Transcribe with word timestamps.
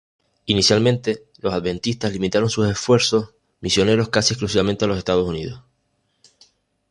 Inicialmente, 0.47 1.25
los 1.37 1.53
adventistas 1.53 2.11
limitaron 2.11 2.49
sus 2.49 2.67
esfuerzos 2.67 3.35
misioneros 3.59 4.09
casi 4.09 4.33
exclusivamente 4.33 4.85
a 4.85 4.87
los 4.87 4.97
Estados 4.97 5.29
Unidos. 5.29 5.61